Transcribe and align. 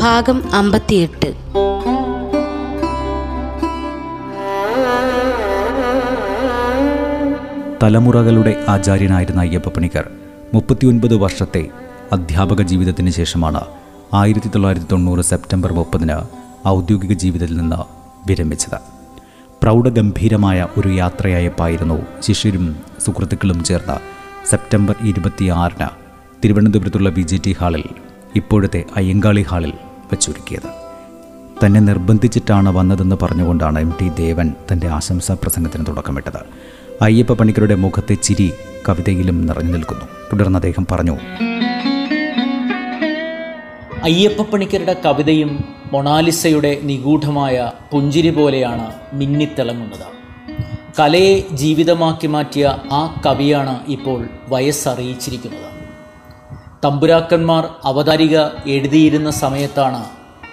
ഭാഗം 0.00 0.54
അമ്പത്തിയെട്ട്. 0.54 1.28
തലമുറകളുടെ 7.82 8.64
ആചാര്യനായിരുന്ന 8.68 9.40
അയ്യപ്പപ്പണിക്കർ 9.40 10.10
മുപ്പത്തിയൊൻപത് 10.54 11.14
വർഷത്തെ 11.14 11.68
അധ്യാപക 12.12 12.62
ജീവിതത്തിന് 12.62 13.10
ശേഷമാണ് 13.10 13.60
ആയിരത്തി 14.14 14.48
തൊള്ളായിരത്തി 14.48 14.86
തൊണ്ണൂറ് 14.92 15.20
സെപ്റ്റംബർ 15.20 15.72
മുപ്പതിന് 15.72 16.16
ഔദ്യോഗിക 16.68 17.12
ജീവിതത്തിൽ 17.12 17.56
നിന്ന് 17.56 17.80
വിരമിച്ചത്. 18.26 18.78
പ്രൗഢഗംഭീരമായ 19.62 20.68
ഒരു 20.78 20.88
യാത്രയയപ്പായിരുന്നു 20.88 21.98
ശിഷ്യരും 22.22 22.76
സുഹൃത്തുക്കളും 23.06 23.64
ചേർന്ന് 23.64 23.98
സെപ്റ്റംബർ 24.46 24.94
ഇരുപത്തിയാറിന് 25.04 25.88
തിരുവനന്തപുരത്തുള്ള 26.44 27.08
വി 27.08 27.22
ജി 27.22 27.40
ടി 27.46 27.56
ഹാളിൽ 27.60 27.84
ഇപ്പോഴത്തെ 28.36 28.84
അയ്യങ്കാളി 28.96 29.42
ഹാളിൽ 29.42 29.72
വച്ചൊരുക്കിയത് 30.12 30.68
തന്നെ 31.64 31.80
നിർബന്ധിച്ചിട്ടാണ് 31.80 32.68
വന്നതെന്ന് 32.76 33.16
പറഞ്ഞുകൊണ്ടാണ് 33.22 33.78
എം 33.78 33.94
ടി 34.00 34.08
ദേവൻ 34.08 34.54
തന്റെ 34.72 34.86
ആശംസാ 34.88 35.36
പ്രസംഗത്തിന് 35.42 35.86
തുടക്കമിട്ടത്. 35.86 36.38
അയ്യപ്പ 37.02 37.32
പണിക്കരുടെ 37.32 37.74
മുഖത്തെ 37.74 38.14
ചിരി 38.14 38.52
കവിതയിലും 38.88 39.46
നിറഞ്ഞു 39.46 39.72
നിൽക്കുന്നു. 39.72 40.04
തുടർന്ന് 40.32 40.56
അദ്ദേഹം 40.56 40.86
പറഞ്ഞു 40.92 41.18
അയ്യപ്പ 44.04 44.42
പണിക്കരുടെ 44.42 44.96
കവിതയും 45.06 45.64
മൊണാലിസയുടെ 45.92 46.80
നിഗൂഢമായ 46.82 47.72
പുഞ്ചിരി 47.92 48.30
പോലെയാണ് 48.30 48.94
മിന്നിത്തിളങ്ങുന്നത്. 49.12 50.06
കലയെ 51.00 51.44
ജീവിതമാക്കി 51.52 52.26
മാറ്റിയ 52.26 52.66
ആ 52.92 53.22
കവിയാണ് 53.26 53.78
ഇപ്പോൾ 53.88 54.28
വയസ്സറിയിച്ചിരിക്കുന്നത്. 54.48 55.69
തമ്പുരാക്കന്മാർ 56.84 57.68
അവതാരിക 57.84 58.38
എഴുതിയിരുന്ന 58.66 59.30
സമയത്താണ് 59.30 60.04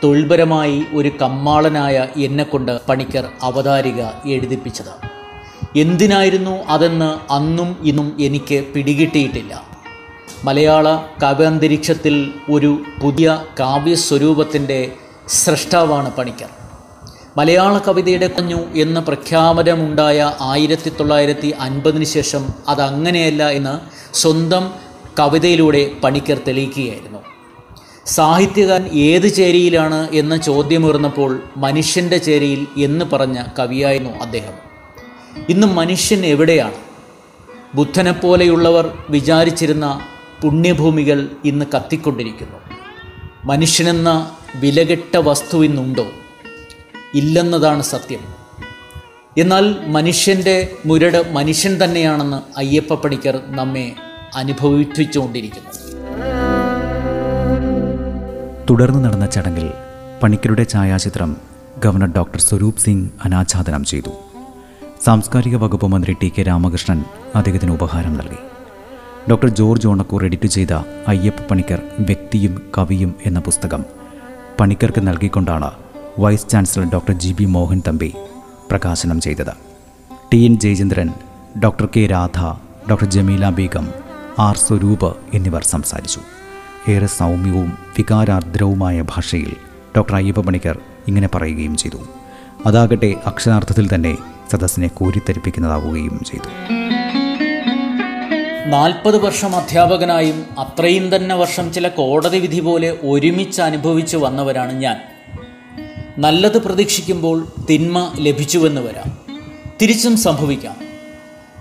തൊഴിൽപരമായി 0.03 0.83
ഒരു 0.93 1.11
കമ്മാളനായ 1.21 2.07
എന്നെക്കൊണ്ട് 2.17 2.79
പണിക്കർ 2.89 3.27
അവതാരിക 3.43 4.29
എഴുതിപ്പിച്ചത്. 4.29 5.07
എന്തിനായിരുന്നു 5.77 6.51
അതെന്ന് 6.51 7.33
അന്നും 7.33 7.77
ഇന്നും 7.83 8.17
എനിക്ക് 8.19 8.65
പിടികിട്ടിയിട്ടില്ല. 8.73 9.63
മലയാള 10.43 10.95
കാവ്യാന്തരീക്ഷത്തിൽ 11.23 12.33
ഒരു 12.51 12.81
പുതിയ 13.03 13.43
കാവ്യസ്വരൂപത്തിന്റെ 13.59 14.91
സൃഷ്ടാവാണ് 15.27 16.11
പണിക്കർ. 16.11 16.49
മലയാള 17.37 17.77
കവിതയുടെ 17.77 18.27
കുഞ്ഞു 18.27 18.57
എന്ന 18.75 18.99
പ്രഖ്യാപനമുണ്ടായ 18.99 20.31
ആയിരത്തി 20.41 20.89
തൊള്ളായിരത്തി 20.89 21.53
അൻപതിന് 21.59 22.03
ശേഷം 22.03 22.49
അതങ്ങനെയല്ല 22.67 23.49
എന്ന് 23.49 23.79
സ്വന്തം 24.15 24.86
കവിതയിലൂടെ 25.19 25.91
പണിക്കർ 26.03 26.41
തെളിയിക്കുകയായിരുന്നു. 26.47 27.19
സാഹിത്യകാരൻ 28.05 28.87
ഏത് 28.87 29.35
ചേരിയിലാണ് 29.35 30.09
എന്ന 30.11 30.37
ചോദ്യമുയർന്നപ്പോൾ 30.37 31.43
മനുഷ്യന്റെ 31.57 32.17
ചേരിയിൽ 32.17 32.67
എന്ന് 32.77 33.05
പറഞ്ഞ 33.05 33.43
കവിയായിരുന്നു 33.59 34.09
അദ്ദേഹം. 34.09 34.53
ഇന്ന് 35.49 35.67
മനുഷ്യൻ 35.67 36.25
എവിടെയാണ്? 36.25 36.75
ബുദ്ധനെപ്പോലെയുള്ളവർ 37.75 38.97
വിചാരിച്ചിരുന്ന 39.09 40.01
പുണ്യഭൂമികൾ 40.41 41.29
ഇന്ന് 41.45 41.65
കത്തിക്കൊണ്ടിരിക്കുന്നു. 41.75 42.57
മനുഷ്യനെന്ന 43.43 44.37
വിലകെട്ട 44.55 45.17
വസ്തു 45.17 45.65
ഇന്നുണ്ടോ? 45.65 46.07
ഇല്ലെന്നതാണ് 47.13 47.83
സത്യം. 47.83 48.19
എന്നാൽ 49.37 49.75
മനുഷ്യന്റെ 49.87 50.73
മുരട് 50.85 51.31
മനുഷ്യൻ 51.31 51.83
തന്നെയാണെന്ന് 51.83 52.59
അയ്യപ്പ 52.59 52.93
പണിക്കർ 52.93 53.39
നമ്മെ 53.47 53.95
അനുഭവിപ്പിച്ചുകൊണ്ടിരിക്കുന്നു 54.39 55.73
തുടർന്ന് 58.69 58.99
നടന്ന 59.05 59.25
ചടങ്ങിൽ 59.35 59.67
പണിക്കരുടെ 60.21 60.63
ഛായാചിത്രം 60.73 61.31
ഗവർണർ 61.83 62.09
ഡോക്ടർ 62.17 62.39
സ്വരൂപ് 62.47 62.81
സിംഗ് 62.85 63.09
അനാച്ഛാദനം 63.25 63.83
ചെയ്തു. 63.91 64.11
സാംസ്കാരിക 65.05 65.55
വകുപ്പ് 65.63 65.87
മന്ത്രി 65.93 66.13
ടി 66.21 66.29
കെ 66.35 66.43
രാമകൃഷ്ണൻ 66.47 66.99
അദ്ദേഹത്തിന് 67.35 67.73
ഉപഹാരം 67.77 68.13
നൽകി. 68.19 68.39
ഡോക്ടർ 69.29 69.49
ജോർജ് 69.59 69.87
ഓണക്കൂർ 69.91 70.21
എഡിറ്റ് 70.27 70.49
ചെയ്ത 70.55 70.73
അയ്യപ്പ 71.11 71.45
പണിക്കർ 71.49 71.79
വ്യക്തിയും 72.09 72.53
കവിയും 72.77 73.11
എന്ന 73.29 73.39
പുസ്തകം 73.47 73.81
പണിക്കർക്ക് 74.59 75.01
നൽകിക്കൊണ്ടാണ് 75.07 75.69
vice 76.23 76.49
chancellor 76.51 76.87
doctor 76.95 77.15
G 77.23 77.31
B 77.39 77.45
Mohan 77.55 77.79
Thampi 77.87 78.11
പ്രകാശനം 78.71 79.19
ചെയ്തത്. 79.25 79.53
T 80.31 80.39
N 80.45 80.55
Jayachandran 80.63 81.09
doctor 81.63 81.87
K 81.95 82.03
Radha 82.15 82.39
doctor 82.89 83.07
Jameela 83.15 83.49
Beegum 83.59 83.87
R 84.39 84.57
Swaroop 84.57 85.13
എന്നിവർ 85.33 85.63
സംസാരിച്ചു. 85.63 86.19
ഏറെ 86.91 87.07
സൗമ്യവും 87.07 87.77
വികാരാർദ്രവുമായ 87.97 89.01
ഭാഷയിൽ 89.01 89.55
ഡോക്ടർ 89.97 90.15
അയ്യപ്പ 90.15 90.39
പണിക്കർ 90.39 90.79
ഇങ്ങനെ 91.07 91.29
പറയുകയും 91.35 91.77
ചെയ്തു. 91.77 91.97
അതാകട്ടെ 92.65 93.15
അക്ഷരാർത്ഥത്തിൽ 93.25 93.95
തന്നെ 93.95 94.17
സദസ്സിനെ 94.51 94.87
കോരിത്തരിപ്പിക്കുന്നതാവുകയും 94.87 96.23
ചെയ്തു. 96.27 96.49
നാൽപ്പത് 98.65 99.17
വർഷം 99.17 99.55
അധ്യാപകനായും 99.55 100.45
അത്രയും 100.59 101.15
തന്നെ 101.15 101.35
വർഷം 101.35 101.73
ചില 101.73 101.87
കോടതി 101.87 102.39
വിധി 102.39 102.59
പോലെ 102.59 102.97
ഒരുമിച്ച് 103.03 103.61
അനുഭവിച്ചു 103.61 104.17
വന്നവരാണ് 104.17 104.73
ഞാൻ. 104.73 104.97
നല്ലത് 106.17 106.57
പ്രതീക്ഷിക്കുമ്പോൾ 106.57 107.47
തിന്മ 107.69 108.11
ലഭിച്ചുവെന്ന് 108.19 108.81
വരാം. 108.81 109.17
തിരിച്ചും 109.81 110.17
സംഭവിക്കാം. 110.17 110.86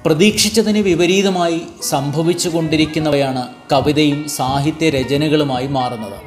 പ്രതീക്ഷിച്ചതിന് 0.07 0.79
വിപരീതമായി 0.79 1.63
സംഭവിച്ചു 1.83 2.49
കൊണ്ടിരിക്കുന്നവയാണ് 2.49 3.49
കവിതയും 3.73 4.29
സാഹിത്യ 4.29 4.91
രചനകളുമായി 4.91 5.67
മാറുന്നത്. 5.67 6.19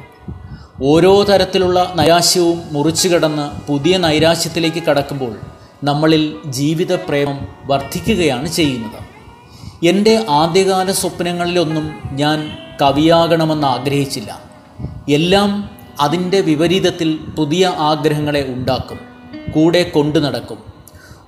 ഓരോ 0.82 1.22
തരത്തിലുള്ള 1.22 1.92
നൈരാശ്യവും 1.96 2.62
മുറിച്ചു 2.72 3.08
കടന്ന് 3.08 3.66
പുതിയ 3.66 3.96
നൈരാശ്യത്തിലേക്ക് 3.96 4.82
കടക്കുമ്പോൾ 4.82 5.40
നമ്മളിൽ 5.84 6.36
ജീവിത 6.46 6.94
പ്രേമം 6.94 7.48
വർദ്ധിക്കുകയാണ് 7.64 8.48
ചെയ്യുന്നത്. 8.48 9.00
എന്റെ 9.86 10.26
ആദ്യകാല 10.28 10.92
സ്വപ്നങ്ങളിലൊന്നും 10.92 11.92
ഞാൻ 12.12 12.58
കവിയാകണമെന്ന് 12.82 13.66
ആഗ്രഹിച്ചില്ല. 13.66 14.42
എല്ലാം 15.08 15.70
അതിന്റെ 16.00 16.40
വിപരീതത്തിൽ 16.40 17.16
പുതിയ 17.16 17.66
ആഗ്രഹങ്ങളെ 17.66 18.46
ഉണ്ടാക്കും 18.48 18.98
കൂടെ 19.52 19.82
കൊണ്ടു 19.82 20.18
നടക്കും. 20.18 20.69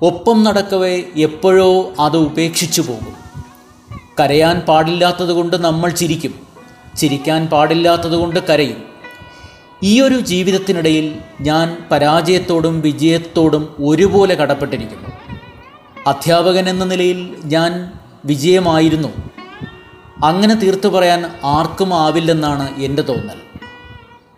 ഒപ്പം 0.03 0.45
നടക്കവേ 0.45 1.03
എപ്പോഴോ 1.17 1.93
അത് 2.01 2.17
ഉപേക്ഷിച്ചു 2.17 2.81
പോകും. 2.81 3.17
കരയാൻ 4.21 4.61
പാടില്ലാത്തതുകൊണ്ട് 4.61 5.57
നമ്മൾ 5.57 5.91
ചിരിക്കും. 5.91 6.35
ചിരിക്കാൻ 6.97 7.47
പാടില്ലാത്തതുകൊണ്ട് 7.47 8.41
കരയും. 8.41 8.83
ഈ 9.83 10.01
ഒരു 10.01 10.21
ജീവിതത്തിനിടയിൽ 10.21 11.19
ഞാൻ 11.41 11.77
പരാജയത്തോടും 11.91 12.81
വിജയത്തോടും 12.81 13.75
ഒരുപോലെ 13.79 14.35
കടപ്പെട്ടിരിക്കുന്നു. 14.35 15.09
അധ്യാപകൻ 16.07 16.69
എന്ന 16.69 16.85
നിലയിൽ 16.85 17.37
ഞാൻ 17.45 17.93
വിജയമായിരുന്നു. 18.25 19.09
അങ്ങനെ 20.25 20.55
തീർത്തു 20.55 20.89
പറയാൻ 20.89 21.31
ആർക്കും 21.45 21.95
ആവില്ലെന്നാണ് 21.95 22.77
എന്റെ 22.77 23.03
തോന്നൽ. 23.03 23.41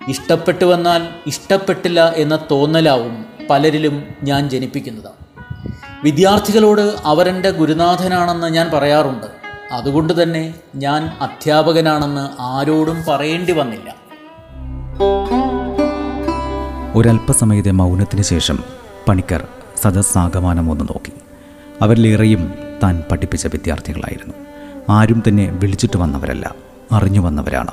ഇഷ്ടപ്പെട്ടു 0.09 0.65
വന്നാൽ 0.65 1.09
ഇഷ്ടപ്പെട്ടില്ല 1.27 2.13
എന്ന 2.17 2.39
തോന്നലാവും 2.51 3.25
പലരിലും 3.51 4.05
ഞാൻ 4.23 4.51
ജനിപ്പിക്കുന്നത് 4.51 5.24
വിദ്യാർത്ഥികളോട് 6.05 6.97
അവരെന്റെ 7.05 7.51
ഗുരുനാഥനാണെന്ന് 7.51 8.47
ഞാൻ 8.47 8.71
പറയാറുണ്ട്. 8.75 9.27
അതുകൊണ്ട് 9.73 10.23
തന്നെ 10.23 10.55
ഞാൻ 10.77 11.17
അധ്യാപകനാണെന്ന് 11.21 12.43
ആരോടും 12.43 13.05
പറയേണ്ടി 13.09 13.53
വന്നില്ല. 13.53 13.95
ഒരല്പസമയത്തെ 16.95 17.71
മൗനത്തിന് 17.71 18.23
ശേഷം 18.23 18.59
പണിക്കർ 19.09 19.47
സദസ്സാഗമാനം 19.83 20.71
ഒന്ന് 20.71 20.85
നോക്കി. 20.85 21.13
അവരിലേറെയും 21.83 22.55
താൻ 22.83 23.03
പഠിപ്പിച്ച 23.11 23.47
വിദ്യാർത്ഥികളായിരുന്നു. 23.47 24.35
ആരും 24.91 25.23
തന്നെ 25.29 25.51
വിളിച്ചിട്ട് 25.51 25.97
വന്നവരല്ല 25.97 26.55
അറിഞ്ഞു 26.93 27.21
വന്നവരാണ്. 27.21 27.71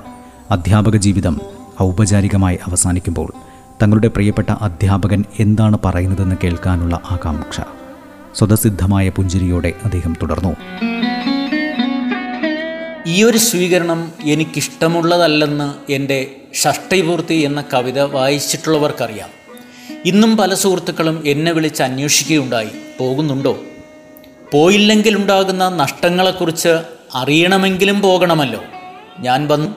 അധ്യാപക 0.52 0.96
ജീവിതം 0.96 1.42
ഔപചാരികമായി 1.82 2.56
അവസാനിക്കുമ്പോൾ 2.56 3.34
തങ്ങളുടെ 3.84 4.08
പ്രിയപ്പെട്ട 4.08 4.50
അധ്യാപകൻ 4.50 5.24
എന്താണ് 5.40 5.78
പറയുന്നതെന്ന് 5.86 6.36
കേൾക്കാനുള്ള 6.44 7.00
ആകാംക്ഷ. 7.12 7.62
സ്വതസിദ്ധമായ 8.36 9.10
പുഞ്ചിരിയോടെ 9.10 9.74
അദ്ദേഹം 9.84 10.16
തുടർന്നു. 10.22 10.56
ഈ 13.08 13.24
ഒരു 13.24 13.38
സ്വീകരണം 13.38 14.12
എനിക്കിഷ്ടമുള്ളതല്ലെന്ന് 14.24 15.92
എന്റെ 15.92 16.36
ഷഷ്ടിപൂർത്തി 16.56 17.34
എന്ന 17.34 17.64
കവിത 17.74 18.00
വായിച്ചിട്ടുള്ളവർക്കറിയാം. 18.00 19.30
ഇന്നും 20.06 20.38
പല 20.38 20.54
സുഹൃത്തുക്കളും 20.54 21.24
എന്നെ 21.26 21.52
വിളിച്ച് 21.52 21.84
അന്വേഷിക്കുകയുണ്ടായി. 21.84 22.70
പോകുന്നുണ്ടോ? 23.00 23.64
പോയില്ലെങ്കിലുണ്ടാകുന്ന 24.54 25.70
നഷ്ടങ്ങളെക്കുറിച്ച് 25.70 26.80
അറിയണമെങ്കിലും 27.16 28.02
പോകണമല്ലോ. 28.02 28.64
ഞാൻ 29.20 29.48
വന്നു. 29.48 29.76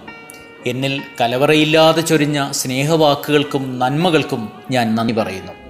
എന്നിൽ 0.66 1.02
കലവറയില്ലാതെ 1.20 2.00
ചൊരിഞ്ഞ 2.00 2.50
സ്നേഹവാക്കുകൾക്കും 2.50 3.78
നന്മകൾക്കും 3.78 4.48
ഞാൻ 4.70 4.94
നന്ദി 4.94 5.14
പറയുന്നു. 5.14 5.63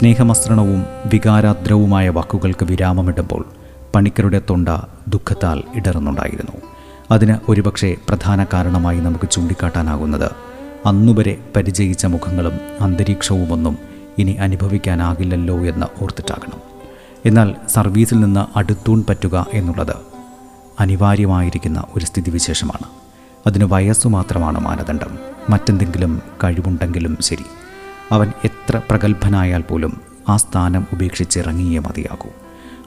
സ്നേഹമസൃണവും 0.00 0.84
വികാരാദ്രവുമായ 1.06 2.08
വാക്കുകൾക്ക് 2.08 2.64
വിരാമമിടുമ്പോൾ 2.64 3.44
പണിക്കരുടെ 3.94 4.42
തൊണ്ട 4.50 4.68
ദുഃഖത്താൽ 5.08 5.62
ഇടറുന്നുണ്ടായിരുന്നു. 5.74 6.60
അതിന് 7.10 7.36
ഒരുപക്ഷെ 7.48 7.96
പ്രധാന 8.08 8.44
കാരണമായി 8.44 9.00
നമുക്ക് 9.00 9.30
ചൂണ്ടിക്കാട്ടാനാകുന്നത് 9.30 10.30
അന്നുവരെ 10.86 11.38
പരിചയിച്ച 11.56 12.06
മുഖങ്ങളും 12.06 12.60
അന്തരീക്ഷവുമൊന്നും 12.80 13.78
ഇനി 14.18 14.32
അനുഭവിക്കാനാകില്ലല്ലോ 14.32 15.58
എന്ന് 15.58 15.86
ഓർത്തിട്ടാകണം. 16.02 16.60
എന്നാൽ 17.26 17.54
സർവീസിൽ 17.68 18.20
നിന്ന് 18.20 18.58
അടുത്തൂൺ 18.58 19.04
പറ്റുക 19.08 19.46
എന്നുള്ളത് 19.52 19.94
അനിവാര്യമായിരിക്കുന്ന 20.80 21.84
ഒരു 21.96 22.04
സ്ഥിതിവിശേഷമാണ്. 22.04 22.86
അതിന് 23.46 23.64
വയസ്സു 23.64 24.08
മാത്രമാണ് 24.08 24.60
മാനദണ്ഡം. 24.60 25.18
മറ്റെന്തെങ്കിലും 25.50 26.22
കഴിവുണ്ടെങ്കിലും 26.44 27.16
ശരി. 27.20 27.44
അവൻ 28.12 28.32
എത്ര 28.44 28.76
പ്രഗത്ഭനായാൽ 28.90 29.62
പോലും 29.62 30.00
ആ 30.28 30.36
സ്ഥാനം 30.36 30.86
ഉപേക്ഷിച്ചിറങ്ങിയേ 30.92 31.78
മതിയാകൂ. 31.78 32.28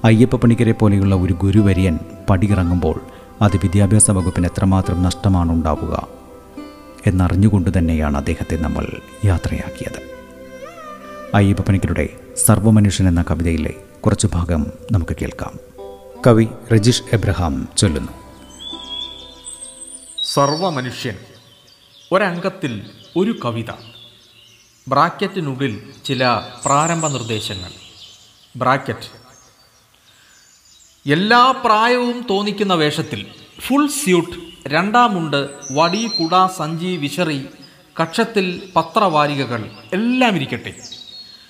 അയ്യപ്പ 0.04 0.36
പണിക്കരെ 0.36 0.72
പോലെയുള്ള 0.72 1.16
ഒരു 1.16 1.34
ഗുരുവര്യൻ 1.34 2.00
പടിയിറങ്ങുമ്പോൾ 2.30 3.02
അത് 3.42 3.58
വിദ്യാഭ്യാസ 3.58 4.12
വകുപ്പിന് 4.12 4.46
എത്രമാത്രം 4.46 5.04
നഷ്ടമാണ് 5.04 5.52
ഉണ്ടാവുക 5.52 6.08
എന്നറിഞ്ഞുകൊണ്ട് 7.08 7.78
തന്നെയാണ് 7.78 8.18
അദ്ദേഹത്തെ 8.18 8.56
നമ്മൾ 8.56 8.88
യാത്രയാക്കിയത്. 9.26 10.02
അയ്യപ്പ 11.36 11.62
പണിക്കരുടെ 11.62 12.10
സർവമനുഷ്യൻ 12.46 13.08
എന്ന 13.08 13.26
കവിതയിലെ 13.32 13.74
കുറച്ചു 14.00 14.30
ഭാഗം 14.34 14.66
നമുക്ക് 14.92 15.16
കേൾക്കാം. 15.22 15.60
കവി 16.28 16.48
രജിഷ് 16.74 17.04
എബ്രഹാം 17.14 17.68
ചൊല്ലുന്നു. 17.78 18.12
സർവമനുഷ്യൻ 20.34 21.16
ഒരംഗത്തിൽ 22.12 22.82
ഒരു 23.18 23.36
കവിത. 23.46 23.93
ബ്രാക്കറ്റിനുള്ളിൽ 24.88 25.94
ചില 26.06 26.42
പ്രാരംഭ 26.66 27.08
നിർദ്ദേശങ്ങൾ. 27.08 27.72
ബ്രാക്കറ്റ്. 28.56 29.24
എല്ലാ 31.12 31.52
പ്രായവും 31.52 32.26
തോന്നിക്കുന്ന 32.30 32.74
വേഷത്തിൽ 32.74 33.26
ഫുൾ 33.60 33.88
സ്യൂട്ട് 33.88 34.36
രണ്ടാമുണ്ട് 34.68 35.50
വടി 35.72 36.08
കുട 36.08 36.48
സഞ്ചി 36.58 36.86
വിശറി 36.86 37.46
കക്ഷത്തിൽ 38.02 38.62
പത്രവാരികകൾ 38.76 39.72
എല്ലാം 39.94 40.36
ഇരിക്കട്ടെ. 40.36 40.76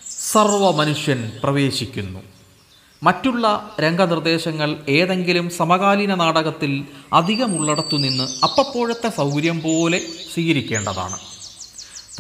സർവ 0.10 0.72
മനുഷ്യൻ 0.72 1.32
പ്രവേശിക്കുന്നു. 1.44 2.20
മറ്റുള്ള 3.04 3.76
രംഗനിർദ്ദേശങ്ങൾ 3.80 4.78
ഏതെങ്കിലും 4.90 5.50
സമകാലീന 5.50 6.16
നാടകത്തിൽ 6.16 6.88
അധികമുള്ളിടത്തുനിന്ന് 7.14 8.24
അപ്പപ്പോഴത്തെ 8.44 9.10
സൗകര്യം 9.10 9.62
പോലെ 9.62 10.02
സ്വീകരിക്കേണ്ടതാണ്. 10.34 11.33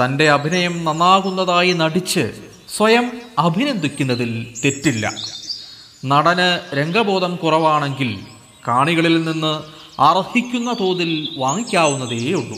തന്റെ 0.01 0.29
അഭിനയം 0.31 0.85
നന്നാകുന്നതായി 0.85 1.73
നടിച്ച് 1.73 2.49
സ്വയം 2.77 3.21
അഭിനന്ദിക്കുന്നതിൽ 3.39 4.53
തെറ്റില്ല. 4.65 5.13
നടന് 6.05 6.75
രംഗബോധം 6.75 7.35
കുറവാണെങ്കിൽ 7.35 8.25
കാണികളിൽ 8.67 9.23
നിന്ന് 9.23 9.63
അർഹിക്കുന്ന 10.01 10.75
തോതിൽ 10.79 11.29
വാങ്ങിക്കാവുന്നതേയുള്ളൂ 11.37 12.57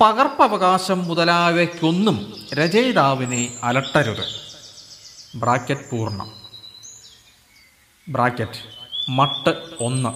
പകർപ്പവകാശം 0.00 1.04
മുതലായവയ്ക്കൊന്നും 1.04 2.32
രചയിതാവിനെ 2.54 3.52
അലട്ടരുത്. 3.62 4.24
ബ്രാക്കറ്റ് 5.34 5.90
പൂർണം. 5.90 6.32
ബ്രാക്കറ്റ് 8.08 8.58
മട്ട് 9.10 9.62
ഒന്ന്. 9.80 10.08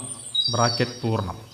ബ്രാക്കറ്റ് 0.52 1.02
പൂർണം. 1.02 1.45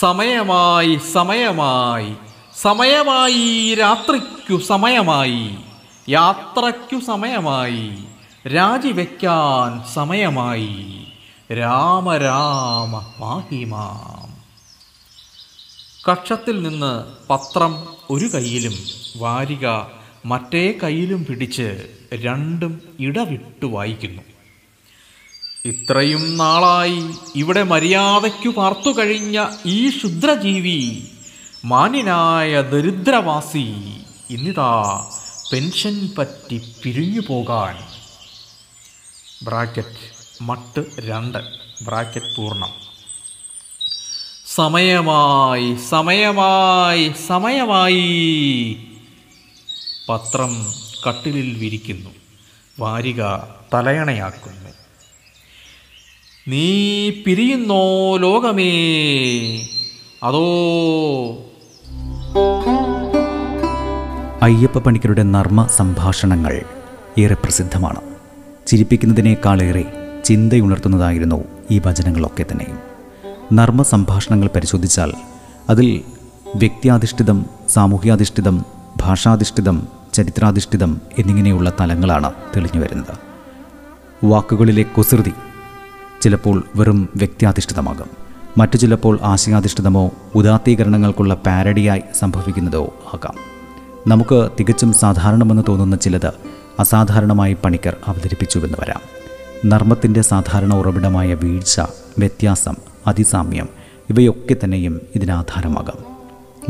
സമയമായി 0.00 0.96
സമയമായി. 0.96 2.14
സമയമായി 2.56 3.74
രാത്രിക്കു 3.74 4.56
സമയമായി. 4.56 5.56
യാത്രയ്ക്കു 6.08 7.04
സമയമായി. 7.04 7.98
രാജിവെക്കാൻ 8.48 9.94
സമയമായി. 9.94 11.06
രാമ 11.52 12.16
രാമ 12.16 13.12
മാഹിമാം 13.18 14.38
കക്ഷത്തിൽ 16.10 16.62
നിന്ന് 16.62 17.04
പത്രം 17.30 17.86
ഒരു 18.10 18.26
കൈയിലും 18.26 18.72
വാരിക 19.16 19.66
മറ്റേ 20.26 20.78
കൈയിലും 20.82 21.26
പിടിച്ച് 21.26 21.86
രണ്ടും 22.14 22.82
ഇടവിട്ടു 23.00 23.66
വായിക്കുന്നു. 23.66 24.22
ഇത്രയും 25.68 26.36
നാളായി 26.36 27.02
ഇവിടെ 27.36 27.62
മര്യാദയ്ക്കു 27.62 28.48
പാർത്തു 28.48 28.98
കഴിഞ്ഞ 28.98 29.48
ഈ 29.66 29.90
ക്ഷുദ്രജീവി 29.90 31.02
മാന്യനായ 31.64 32.60
ദരിദ്രവാസി 32.60 33.74
ഇന്നിതാ 34.30 35.06
പെൻഷൻ 35.52 36.10
പറ്റി 36.18 36.74
പിരിഞ്ഞു 36.82 37.20
പോകാൻ. 37.20 37.76
ബ്രാക്കറ്റ് 39.42 40.42
മട്ട് 40.42 40.84
രണ്ട് 41.00 41.38
ബ്രാക്കറ്റ് 41.84 42.36
പൂർണം. 42.36 42.70
സമയമായി 44.46 45.74
സമയമായി 45.74 47.12
സമയമായി. 47.26 48.76
പത്രം 50.08 50.66
കട്ടിലിൽ 51.08 51.58
വിരിക്കുന്നു. 51.58 52.10
വാരിക 52.80 53.22
തലയണയാക്കുന്നു. 53.74 54.77
നീ 56.48 57.10
പിരിയുന്നോ 57.10 58.16
ലോകമേ? 58.16 58.70
അതോ 60.22 60.44
അയ്യപ്പ 64.42 64.78
പണിക്കരുടെ 64.78 65.22
നർമ്മ 65.22 65.66
സംഭാഷണങ്ങൾ 65.76 66.62
ഏറെ 67.18 67.34
പ്രസിദ്ധമാണ്. 67.34 68.00
ചിരിപ്പിക്കുന്നതിനേക്കാളേറെ 68.66 69.84
ചിന്തയുണർത്തുന്നതായിരുന്നു 70.24 71.44
ഈ 71.70 71.80
വചനങ്ങളൊക്കെ 71.86 72.46
തന്നെയും. 72.52 72.78
നർമ്മ 73.52 73.82
സംഭാഷണങ്ങൾ 73.82 74.50
പരിശോധിച്ചാൽ 74.54 75.12
അതിൽ 75.68 76.02
വ്യക്തിയാധിഷ്ഠിതം 76.56 77.46
സാമൂഹ്യാധിഷ്ഠിതം 77.68 78.64
ഭാഷാധിഷ്ഠിതം 78.96 79.88
ചരിത്രാധിഷ്ഠിതം 80.14 81.00
എന്നിങ്ങനെയുള്ള 81.18 81.72
തലങ്ങളാണ് 81.80 82.32
തെളിഞ്ഞു 82.56 82.80
വരുന്നത്. 82.80 83.18
വാക്കുകളിലെ 84.24 84.82
കുസൃതി 84.82 85.32
ചിലപ്പോൾ 86.22 86.64
വെറും 86.76 87.08
വ്യക്തിയാധിഷ്ഠിതമാകും. 87.16 88.06
മറ്റു 88.58 88.76
ചിലപ്പോൾ 88.76 89.18
ആശയാധിഷ്ഠിതമോ 89.22 90.10
ഉദാത്തീകരണങ്ങൾക്കുള്ള 90.34 91.34
പാരഡിയായി 91.34 92.02
സംഭവിക്കുന്നതോ 92.18 92.94
ആകാം. 93.14 93.34
നമുക്ക് 94.06 94.50
തികച്ചും 94.60 94.92
സാധാരണമെന്ന് 94.92 95.62
തോന്നുന്ന 95.68 95.96
ചിലത് 95.96 96.32
അസാധാരണമായി 96.78 97.56
പണിക്കർ 97.64 97.96
അവതരിപ്പിച്ചുവെന്ന് 98.06 98.78
വരാം. 98.80 99.00
നർമ്മത്തിന്റെ 99.66 100.22
സാധാരണ 100.22 100.74
ഉറവിടമായ 100.74 101.34
വീഴ്ച 101.34 101.80
വ്യത്യാസം 102.18 102.74
അതിസാമ്യം 103.06 103.68
ഇവയൊക്കെ 104.10 104.56
തന്നെയും 104.64 105.00
ഇതിനാധാരമാകാം. 105.14 106.04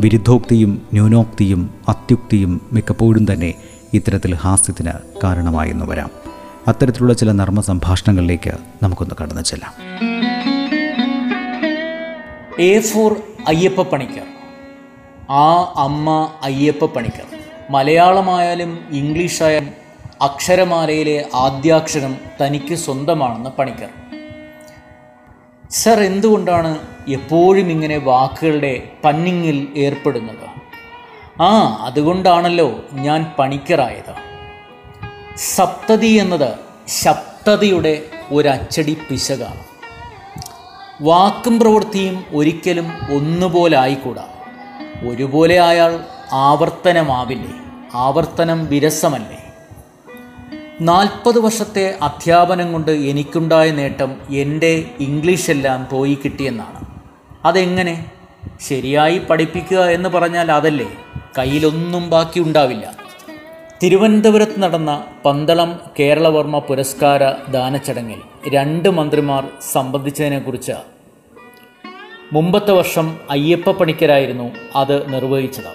വിരുദ്ധോക്തിയും 0.01 0.83
ന്യൂനോക്തിയും 0.93 1.71
അത്യുക്തിയും 1.89 2.61
മിക്കപ്പോഴും 2.73 3.33
തന്നെ 3.33 3.55
ഇത്തരത്തിൽ 3.95 4.35
ഹാസ്യത്തിന് 4.35 4.93
കാരണമായെന്ന് 5.25 5.85
വരാം. 5.85 6.28
അത്തരത്തിലുള്ള 6.69 7.15
ചില 7.15 7.33
നർമ്മ 7.33 7.61
സംഭാഷണങ്ങളിലേക്ക് 7.61 8.53
നമുക്കൊന്ന് 8.83 9.15
കടന്നു 9.23 9.43
ചെല്ലാം. 9.43 9.73
A 12.61 12.81
for 12.81 13.17
Ayyappa 13.49 13.83
Panikkar. 13.83 14.27
ആ 15.31 15.75
അമ്മ 15.77 16.33
അയ്യപ്പ 16.43 16.85
പണിക്കർ. 16.85 17.27
മലയാളമായാലും 17.71 18.89
ഇംഗ്ലീഷായാലും 18.91 19.73
അക്ഷരമാലയിലെ 20.23 21.25
ആദ്യാക്ഷരം 21.35 22.17
തനിക്ക് 22.41 22.75
സ്വന്തമാണെന്ന് 22.75 23.51
പണിക്കർ. 23.51 23.91
സർ 25.71 26.01
എന്തുകൊണ്ടാണ് 26.01 26.79
എപ്പോഴും 27.09 27.71
ഇങ്ങനെ 27.71 27.97
വാക്കുകളുടെ 27.97 28.91
പന്നിങ്ങിൽ 29.05 29.69
ഏർപ്പെടുന്നത്? 29.77 30.47
ആ 31.43 31.51
അതുകൊണ്ടാണല്ലോ 31.81 32.71
ഞാൻ 32.93 33.27
പണിക്കറായത്. 33.39 34.28
സപ്തതി 35.39 36.07
എന്നത് 36.07 36.55
ശബ്ദതയുടെ 36.89 38.03
ഒരച്ചടി 38.33 38.97
പിശകാണ്. 39.11 39.65
വാക്കും 41.03 41.61
പ്രവൃത്തിയും 41.61 42.25
ഒരിക്കലും 42.35 42.91
ഒന്നുപോലെ 43.17 43.79
ആയിക്കൂടാ 43.79 44.29
ഒരുപോലെ 45.09 45.61
ആയാൽ 45.61 46.01
ആവർത്തനമാവില്ലേ? 46.33 47.53
ആവർത്തനം 47.95 48.67
വിരസമല്ലേ? 48.67 49.53
നാൽപ്പത് 50.81 51.39
വർഷത്തെ 51.39 51.99
അധ്യാപനം 52.03 52.73
കൊണ്ട് 52.73 52.91
എനിക്കുണ്ടായ 52.91 53.71
നേട്ടം 53.71 54.17
എന്റെ 54.31 54.91
ഇംഗ്ലീഷെല്ലാം 55.01 55.89
പോയി 55.93 56.19
കിട്ടിയെന്നാണ്. 56.25 57.01
അതെങ്ങനെ? 57.45 58.11
ശരിയായി 58.69 59.19
പഠിപ്പിക്കുക 59.19 59.79
എന്ന് 59.79 60.09
പറഞ്ഞാൽ 60.09 60.53
അതല്ലേ? 60.53 60.89
കയ്യിലൊന്നും 61.39 62.11
ബാക്കി 62.11 62.41
ഉണ്ടാവില്ല. 62.41 62.98
തിരുവനന്തപുരത്ത് 63.83 64.63
നടന്ന 64.63 65.07
പന്തളം 65.25 65.81
കേരളവർമ്മ 65.99 66.59
പുരസ്കാര 66.59 67.33
ദാനച്ചടങ്ങിൽ 67.49 68.21
രണ്ട് 68.49 68.89
മന്ത്രിമാർ 68.89 69.49
സംബന്ധിച്ചതിനെക്കുറിച്ച് 69.73 70.73
മുമ്പത്തെ 72.33 72.73
വർഷം 72.73 73.21
അയ്യപ്പ 73.31 73.71
പണിക്കരായിരുന്നു 73.71 74.55
അത് 74.77 75.13
നിർവഹിച്ചത്. 75.13 75.71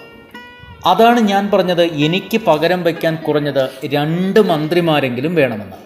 അതാണ് 0.86 1.20
ഞാൻ 1.20 1.50
പറഞ്ഞത് 1.50 1.82
എനിക്ക് 1.82 2.40
പകരം 2.46 2.84
വയ്ക്കാൻ 2.84 3.16
കുറഞ്ഞത് 3.16 3.70
രണ്ട് 3.84 4.40
മന്ത്രിമാരെങ്കിലും 4.40 5.34
വേണമെന്ന്. 5.34 5.76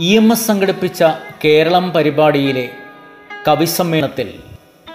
ഇ 0.00 0.16
എം 0.16 0.32
എസ് 0.32 0.46
സംഘടിപ്പിച്ച 0.46 1.04
കേരളം 1.44 1.90
പരിപാടിയിലെ 1.90 2.70
കവിസമ്മേളനത്തിൽ 3.48 4.49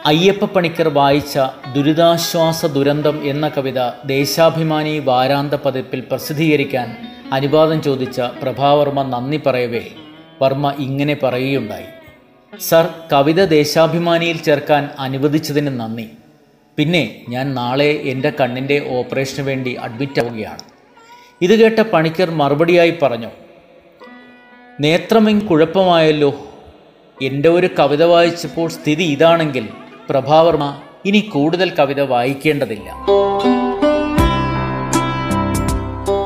അയ്യപ്പ 0.05 0.45
പണിക്കർ 0.45 0.87
വായിച്ച 0.87 1.39
ദുരിതാശ്വാസ 1.73 2.65
ദുരന്തം 2.65 3.29
എന്ന 3.29 3.47
കവിത 3.47 3.79
ദേശാഭിമാനി 4.05 4.99
വാരാന്ത 4.99 5.53
പതിപ്പിൽ 5.53 5.99
പ്രസിദ്ധീകരിക്കാൻ 5.99 6.97
അനുവാദം 7.33 7.81
ചോദിച്ച 7.81 8.21
പ്രഭാവർമ്മ 8.21 9.03
നന്ദി 9.03 9.37
പറയവേ. 9.37 9.81
വർമ്മ 10.41 10.73
ഇങ്ങനെ 10.79 11.17
പറയുകയുണ്ടായി. 11.23 11.87
സർ 12.59 12.89
കവിത 13.13 13.45
ദേശാഭിമാനിയിൽ 13.45 14.37
ചേർക്കാൻ 14.37 14.89
അനുവദിച്ചതിന് 14.99 15.79
നന്ദി. 15.79 16.09
പിന്നെ 16.77 17.21
ഞാൻ 17.29 17.55
നാളെ 17.55 17.89
എന്റെ 17.91 18.31
കണ്ണിന്റെ 18.41 18.77
ഓപ്പറേഷന് 18.89 19.45
വേണ്ടി 19.45 19.73
അഡ്മിറ്റ് 19.73 20.21
ആവുകയാണ്. 20.21 20.63
ഇത് 21.41 21.55
കേട്ട 21.59 21.79
പണിക്കർ 21.79 22.31
മറുപടിയായി 22.31 22.93
പറഞ്ഞു 23.01 23.31
നേത്രമെങ്കിൽ 24.79 25.47
കുഴപ്പമായല്ലോ. 25.47 26.31
എന്റെ 27.21 27.49
ഒരു 27.49 27.69
കവിത 27.79 28.03
വായിച്ചപ്പോൾ 28.03 28.69
സ്ഥിതി 28.69 29.03
ഇതാണെങ്കിൽ 29.03 29.67
പ്രഭാവർമ്മ 30.09 30.75
ഇനി 31.05 31.19
കൂടുതൽ 31.19 31.69
കവിത 31.69 32.01
വായിക്കേണ്ടതില്ല. 32.01 33.05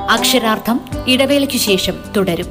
അക്ഷരാർത്ഥം 0.10 0.82
ഇടവേളയ്ക്ക് 1.08 1.56
ശേഷം 1.56 1.94
തുടരും. 2.18 2.46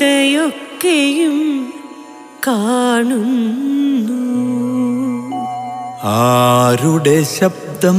ചാരുതയൊക്കെയും 0.00 1.38
കാണുന്നു. 2.46 4.18
ആരുടെ 6.04 7.22
ശബ്ദം 7.22 7.98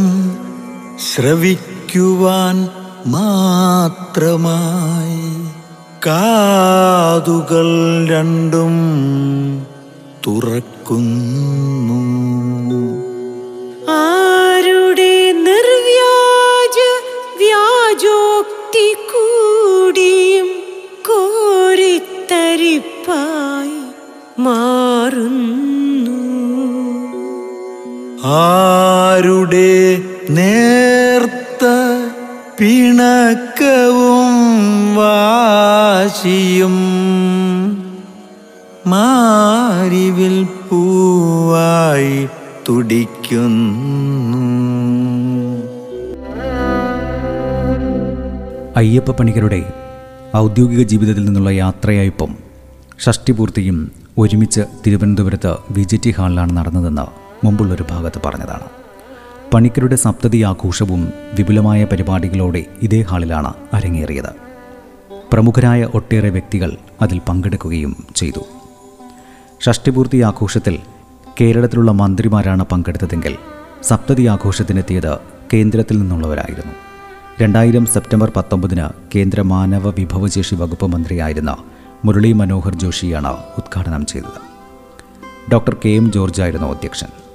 ശ്രവിക്കുവാൻ 1.13 2.69
മാത്രമായി? 3.07 5.51
കാതുകൾ 6.07 7.69
രണ്ടും 8.07 8.75
തുറക്കുന്നു. 10.27 12.00
പിണക്കവും 33.31 34.31
വാശിയും 34.95 36.73
മാരിവിൽ 38.87 40.35
പൂവായി 40.69 42.27
തുടിക്കുന്നു. 42.69 44.41
അയ്യപ്പ 48.75 49.11
പണിക്കരുടെ 49.11 49.61
ഔദ്യോഗിക 50.37 50.81
ജീവിതത്തിൽ 50.81 51.25
നിന്നുള്ള 51.25 51.49
യാത്രയയപ്പം 51.49 52.33
ഷഷ്ടിപൂർത്തിയും 53.05 53.91
ഒരുമിച്ച് 54.17 54.61
തിരുവനന്തപുരത്ത് 54.85 55.55
വി 55.71 55.81
ജെ 55.81 55.99
ടി 56.05 56.13
ഹാളിലാണ് 56.19 56.57
നടന്നതെന്ന് 56.57 57.07
മുമ്പുള്ളൊരു 57.45 57.87
ഭാഗത്ത് 57.89 58.21
പറഞ്ഞതാണ്. 58.25 58.80
പണിക്കരുടെ 59.53 59.95
സപ്തതി 59.95 60.41
ആഘോഷവും 60.41 61.13
വിപുലമായ 61.33 61.83
പരിപാടികളോടെ 61.83 62.65
ഇതേ 62.81 63.01
ഹാളിലാണ് 63.01 63.53
അരങ്ങേറിയത്. 63.73 64.29
പ്രമുഖരായ 65.33 65.83
ഒട്ടേറെ 65.83 66.29
വ്യക്തികൾ 66.29 66.77
അതിൽ 67.01 67.19
പങ്കെടുക്കുകയും 67.29 68.05
ചെയ്തു. 68.15 68.43
ഷഷ്ടിപൂർത്തി 69.65 70.17
ആഘോഷത്തിൽ 70.17 70.79
കേരളത്തിലുള്ള 71.41 71.91
മന്ത്രിമാരാണ് 71.91 72.65
പങ്കെടുത്തതെങ്കിൽ 72.65 73.37
സപ്തതി 73.83 74.23
ആഘോഷത്തിനെത്തിയത് 74.23 75.17
കേന്ദ്രത്തിൽ 75.53 75.99
നിന്നുള്ളവരായിരുന്നു. 75.99 76.73
രണ്ടായിരം 77.41 77.85
സെപ്റ്റംബർ 77.85 78.31
പത്തൊമ്പതിന് 78.35 78.87
കേന്ദ്ര 79.15 79.41
മാനവ 79.41 79.89
വിഭവശേഷി 79.89 80.55
വകുപ്പ് 80.55 80.85
മന്ത്രിയായിരുന്ന 80.85 81.57
മുരളി 82.05 82.31
മനോഹർ 82.31 82.75
ജോഷിയാണ് 82.75 83.33
ഉദ്ഘാടനം 83.57 84.05
ചെയ്തത്. 84.05 84.39
ഡോക്ടർ 85.51 85.77
കെ 85.85 85.89
എം 85.89 86.11
ജോർജ് 86.11 86.41
ആയിരുന്നു 86.41 86.67
അധ്യക്ഷൻ. 86.67 87.30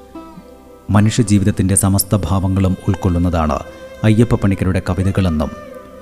മനുഷ്യജീവിതത്തിന്റെ 0.91 1.75
സമസ്ത 1.75 2.17
ഭാവങ്ങളും 2.25 2.77
ഉൾക്കൊള്ളുന്നതാണ് 2.89 3.59
അയ്യപ്പ 4.05 4.35
പണിക്കരുടെ 4.35 4.83
കവിതകളെന്നും 4.91 5.51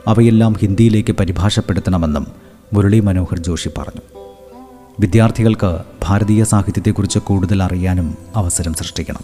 അവയെല്ലാം 0.07 0.53
ഹിന്ദിയിലേക്ക് 0.53 1.13
പരിഭാഷപ്പെടുത്തണമെന്നും 1.13 2.27
മുരളി 2.73 3.01
മനോഹർ 3.01 3.39
ജോഷി 3.39 3.71
പറഞ്ഞു. 3.79 4.01
വിദ്യാർത്ഥികൾക്ക് 5.01 5.81
ഭാരതീയ 6.03 6.45
സാഹിത്യത്തെക്കുറിച്ച് 6.45 7.19
കൂടുതൽ 7.19 7.63
അറിയാനും 7.63 8.15
അവസരം 8.37 8.75
സൃഷ്ടിക്കണം. 8.75 9.21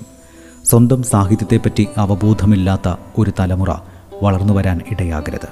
സ്വന്തം 0.65 1.03
സാഹിത്യത്തെപ്പറ്റി 1.03 1.87
അവബോധമില്ലാത്ത 1.97 2.95
ഒരു 3.19 3.33
തലമുറ 3.41 3.75
വളർന്നു 4.23 4.53
വരാൻ 4.53 4.81
ഇടയാകരുത്. 4.91 5.49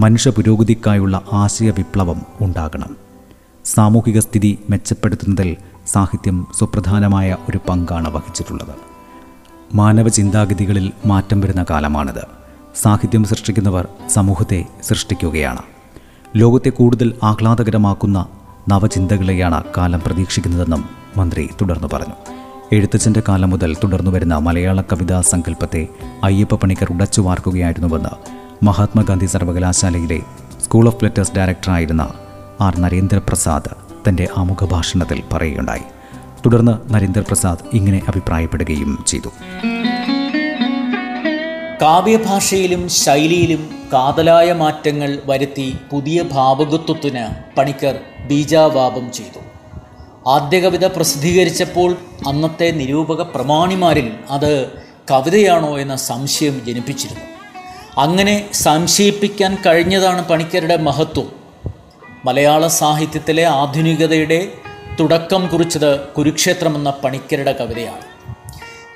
മനുഷ്യ 0.00 0.30
പുരോഗതിക്കായുള്ള 0.30 1.22
ആശയ 1.32 1.70
വിപ്ലവം 1.70 2.22
ഉണ്ടാകണം. 2.40 2.96
സാമൂഹിക 3.64 4.18
സ്ഥിതി 4.18 4.58
മെച്ചപ്പെടുത്തുന്നതിൽ 4.70 5.56
സാഹിത്യം 5.86 6.46
സുപ്രധാനമായ 6.58 7.36
ഒരു 7.50 7.58
പങ്കാണ് 7.68 8.12
വഹിച്ചിട്ടുള്ളത്. 8.12 8.87
മാനവ 9.74 10.08
ചിന്താഗതികളിൽ 10.08 10.92
മാറ്റം 11.06 11.40
വരുന്ന 11.40 11.64
കാലമാണിത്. 11.70 12.26
സാഹിത്യം 12.76 13.24
സൃഷ്ടിക്കുന്നവർ 13.24 13.88
സമൂഹത്തെ 14.08 14.64
സൃഷ്ടിക്കുകയാണ്. 14.82 15.58
ലോകത്തെ 16.36 16.70
കൂടുതൽ 16.70 17.14
ആഹ്ലാദകരമാക്കുന്ന 17.22 18.26
നവചിന്തകളെയാണ് 18.68 19.64
കാലം 19.76 20.00
പ്രതീക്ഷിക്കുന്നതെന്നും 20.06 20.84
മന്ത്രി 21.16 21.48
തുടർന്നു 21.60 21.88
പറഞ്ഞു. 21.92 22.14
എഴുത്തച്ഛന്റെ 22.72 23.22
കാലം 23.28 23.50
മുതൽ 23.50 23.76
തുടർന്നു 23.84 24.10
വരുന്ന 24.10 24.36
മലയാള 24.36 24.80
കവിതാ 24.80 25.20
സങ്കല്പത്തെ 25.20 25.88
അയ്യപ്പ 26.24 26.54
പണിക്കർ 26.54 26.92
ഉടച്ചു 26.92 27.20
വാർക്കുകയായിരുന്നുവെന്ന് 27.20 28.38
മഹാത്മാഗാന്ധി 28.64 29.26
സർവകലാശാലയിലെ 29.26 30.20
സ്കൂൾ 30.64 30.86
ഓഫ് 30.86 31.04
ലെറ്റേഴ്സ് 31.04 31.32
ഡയറക്ടറായിരുന്ന 31.36 32.08
ആർ 32.60 32.78
നരേന്ദ്രപ്രസാദ് 32.78 34.08
തന്റെ 34.08 34.28
ആമുഖ 34.36 34.64
ഭാഷണത്തിൽ 34.64 35.22
പറയുകയുണ്ടായി. 35.32 35.97
തുടർന്ന് 36.46 36.94
നരേന്ദ്രപ്രസാദ് 36.94 37.76
ഇങ്ങനെ 37.76 38.02
അഭിപ്രായപ്പെടുകയും 38.08 39.04
ചെയ്തു. 39.06 39.28
കാവ്യഭാഷയിലും 41.82 42.88
ശൈലിയിലും 42.88 43.70
കാതലായ 43.92 44.52
മാറ്റങ്ങൾ 44.52 45.18
വരുത്തി 45.24 45.76
പുതിയ 45.90 46.22
ഭാവകത്വത്തിന് 46.22 47.56
പണിക്കർ 47.56 47.98
ബീജാവാപം 48.26 49.12
ചെയ്തു. 49.12 49.38
ആദ്യ 50.30 50.60
കവിത 50.60 50.84
പ്രസിദ്ധീകരിച്ചപ്പോൾ 50.84 51.96
അന്നത്തെ 52.28 52.70
നിരൂപക 52.70 53.22
പ്രമാണിമാരിൽ 53.22 54.12
അത് 54.30 54.68
കവിതയാണോ 55.10 55.78
എന്ന 55.78 55.96
സംശയം 55.96 56.62
ജനിപ്പിച്ചിരുന്നു. 56.66 57.24
അങ്ങനെ 58.00 58.48
സംശയിപ്പിക്കാൻ 58.52 59.58
കഴിഞ്ഞതാണ് 59.66 60.28
പണിക്കരുടെ 60.28 60.76
മഹത്വം. 60.76 61.28
മലയാള 62.24 62.66
സാഹിത്യത്തിലെ 62.66 63.44
ആധുനികതയുടെ 63.44 64.52
തുടക്കം 65.00 65.46
കുറിച്ചത് 65.46 66.00
കുരുക്ഷേത്രം 66.00 66.76
എന്ന 66.76 66.90
പണിക്കരുടെ 66.90 67.52
കവിതയാണ്. 67.52 68.34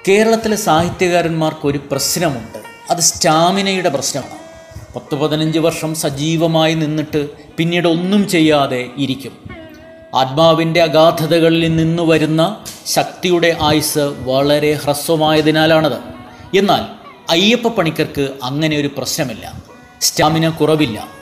കേരളത്തിലെ 0.09 0.57
സാഹിത്യകാരന്മാർക്ക് 0.57 1.67
ഒരു 1.67 1.81
പ്രശ്നമുണ്ട്. 1.91 2.59
അത് 2.91 2.99
സ്റ്റാമിനയുടെ 2.99 3.89
പ്രശ്നമാണ്. 3.89 4.43
പത്ത് 4.95 5.15
പതിനഞ്ച് 5.15 5.59
വർഷം 5.59 5.95
സജീവമായി 5.95 6.75
നിന്നിട്ട് 6.75 7.29
പിന്നീട് 7.57 7.89
ഒന്നും 7.89 8.29
ചെയ്യാതെ 8.29 8.89
ഇരിക്കും. 8.99 9.33
ആത്മാവിന്റെ 10.15 10.83
അഗാധതകളിൽ 10.83 11.77
നിന്ന് 11.77 12.03
വരുന്ന 12.03 12.65
ശക്തിയുടെ 12.87 13.57
ആയുസ് 13.61 13.99
വളരെ 13.99 14.73
ഹ്രസ്വമായതിനാലാണത്. 14.73 15.99
എന്നാൽ 16.59 17.03
അയ്യപ്പ 17.31 17.69
പണിക്കർക്ക് 17.69 18.31
അങ്ങനെ 18.43 18.77
ഒരു 18.77 18.91
പ്രശ്നമില്ല. 18.99 19.63
സ്റ്റാമിന 20.01 20.49
കുറവില്ല. 20.49 21.22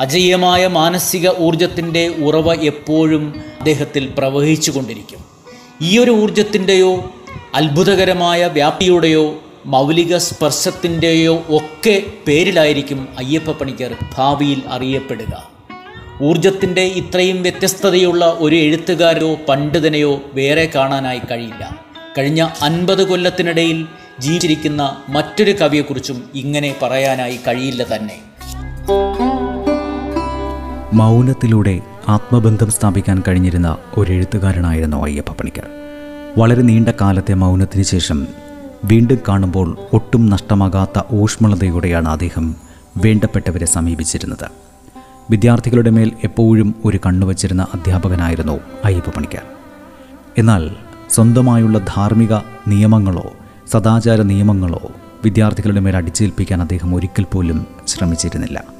അജയ്യമായ 0.00 0.66
മാനസിക 0.66 1.28
ഊർജത്തിന്റെ 1.38 2.08
ഉറവ 2.08 2.54
എപ്പോഴും 2.54 3.44
അദ്ദേഹത്തിൽ 3.58 4.12
പ്രവഹിച്ചു 4.18 4.70
കൊണ്ടിരിക്കും 4.70 5.18
ഈ 5.82 5.98
ഒരു 5.98 6.10
ഊർജത്തിന്റെയോ 6.10 7.12
അത്ഭുതകരമായ 7.54 8.46
വ്യാപ്തിയുടെയോ 8.46 9.42
മൗലിക 9.66 10.16
സ്പർശത്തിന്റെയോ 10.16 11.34
ഒക്കെ 11.50 12.02
പേരിലായിരിക്കും 12.26 13.08
അയ്യപ്പ 13.18 13.50
പണിക്കർ 13.50 13.94
ഭാവിയിൽ 14.16 14.62
അറിയപ്പെടുക. 14.68 15.50
ഊർജത്തിന്റെ 16.22 16.82
ഇത്രയും 16.82 17.42
വ്യത്യസ്തതയുള്ള 17.42 18.36
ഒരു 18.38 18.56
എഴുത്തുകാരോ 18.56 19.34
പണ്ഡിതനെയോ 19.34 20.22
വേറെ 20.32 20.70
കാണാനായി 20.74 21.20
കഴിയില്ല. 21.30 21.78
കഴിഞ്ഞ 22.18 22.48
അൻപത് 22.62 23.08
കൊല്ലത്തിനിടയിൽ 23.08 23.86
ജീവിച്ചിരിക്കുന്ന 24.18 25.02
മറ്റൊരു 25.08 25.52
കവിയെക്കുറിച്ചും 25.52 26.30
ഇങ്ങനെ 26.34 26.74
പറയാനായി 26.82 27.40
കഴിയില്ല 27.48 27.96
തന്നെ. 27.96 28.18
മൗനത്തിലൂടെ 30.92 31.80
ആത്മബന്ധം 32.08 32.70
സ്ഥാപിക്കാൻ 32.70 33.22
കഴിഞ്ഞിരുന്ന 33.28 33.76
ഒരു 33.96 34.12
എഴുത്തുകാരനായിരുന്നു 34.12 34.96
അയ്യപ്പ 34.96 35.32
പണിക്കർ. 35.32 35.66
വളരെ 36.38 36.62
നീണ്ട 36.62 36.88
കാലത്തെ 36.88 37.34
മൗനത്തിന് 37.34 37.82
ശേഷം 37.82 38.26
വീണ്ടും 38.84 39.18
കാണുമ്പോൾ 39.28 39.78
ഒട്ടും 39.92 40.30
നഷ്ടമാകാത്ത 40.30 41.02
ഊഷ്മളതയോടെയാണ് 41.12 42.08
അദ്ദേഹം 42.08 42.54
വേണ്ടപ്പെട്ടവരെ 42.96 43.66
സമീപിച്ചിരുന്നത്. 43.66 44.50
വിദ്യാർത്ഥികളുടെ 45.30 45.90
മേൽ 45.90 46.12
എപ്പോഴും 46.24 46.74
ഒരു 46.84 46.98
കണ്ണുവച്ചിരുന്ന 47.06 47.66
അധ്യാപകനായിരുന്നു 47.74 48.60
അയ്യപ്പ 48.84 49.10
പണിക്കർ. 49.10 49.42
എന്നാൽ 50.38 50.70
സ്വന്തമായുള്ള 51.10 51.78
ധാർമ്മിക 51.78 52.34
നിയമങ്ങളോ 52.68 53.32
സദാചാര 53.70 54.22
നിയമങ്ങളോ 54.22 54.80
വിദ്യാർത്ഥികളുടെ 55.24 55.80
മേൽ 55.80 55.96
അടിച്ചേൽപ്പിക്കാൻ 55.96 56.60
അദ്ദേഹം 56.60 56.94
ഒരിക്കൽ 56.94 57.24
പോലും 57.24 57.66
ശ്രമിച്ചിരുന്നില്ല. 57.88 58.79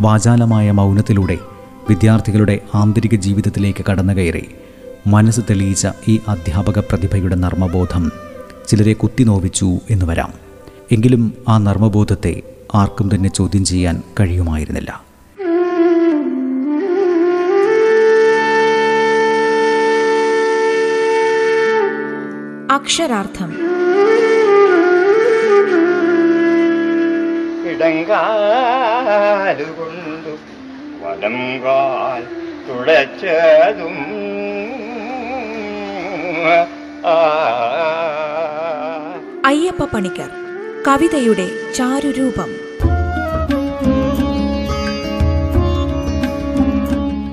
വാചാലമായ 0.00 0.70
മൗനത്തിലൂടെ 0.70 1.38
വിദ്യാർത്ഥികളുടെ 1.88 2.60
ആന്തരിക 2.74 3.14
ജീവിതത്തിലേക്ക് 3.14 3.84
കടന്നുകയറി. 3.90 4.48
മനസ്സ് 5.06 5.40
തെളിയിച്ച 5.40 5.88
ഈ 6.08 6.20
അധ്യാപക 6.28 6.78
പ്രതിഭയുടെ 6.78 7.34
നർമ്മബോധം 7.34 8.12
ചിലരെ 8.68 8.92
കുത്തിനോവിച്ചു 8.92 9.78
എന്ന് 9.90 10.06
വരാം. 10.06 10.32
എങ്കിലും 10.92 11.34
ആ 11.48 11.58
നർമ്മബോധത്തെ 11.58 12.42
ആർക്കും 12.74 13.10
തന്നെ 13.14 13.28
ചോദ്യം 13.28 13.64
ചെയ്യാൻ 13.64 14.02
കഴിയുമായിരുന്നില്ല. 14.20 15.04
അക്ഷരാർത്ഥം 22.70 23.71
ഇടങ്കാലുകൊണ്ടു 27.82 30.36
വലം 31.02 31.64
കാൽ 31.64 32.26
തുടച്ചതും. 32.68 33.96
അയ്യപ്പ 39.46 39.84
പണിക്കർ 39.84 40.30
കവിതയുടെ 40.88 41.50
ചാരുരൂപം. 41.74 42.48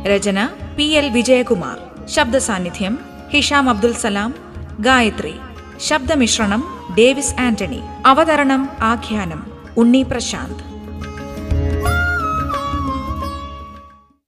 രചന 0.08 0.50
പി 0.78 0.84
എൽ 0.84 1.10
വിജയകുമാർ. 1.10 2.08
ശബ്ദ 2.08 2.38
സാന്നിധ്യം 2.38 3.00
ഹിഷാം 3.30 3.70
അബ്ദുൽ 3.70 3.94
സലാം. 3.94 4.36
ഗായത്രി 4.80 5.36
ശബ്ദമിശ്രണം 5.80 6.94
ഡേവിസ് 6.98 7.42
ആന്റണി. 7.42 7.82
അവതരണം 8.06 8.70
ആഖ്യാനം 8.80 9.49
उन्नी 9.80 10.02
प्रशांत 10.04 10.62